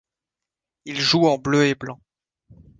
[0.85, 2.01] Il joue en bleu et blanc.